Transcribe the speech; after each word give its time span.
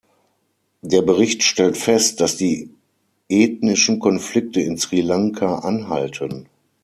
Der 0.81 1.03
Bericht 1.03 1.43
stellt 1.43 1.77
fest, 1.77 2.21
dass 2.21 2.35
die 2.35 2.71
ethnischen 3.29 3.99
Konflikte 3.99 4.59
in 4.59 4.79
Sri 4.79 5.01
Lanka 5.01 5.59
anhalten. 5.59 6.49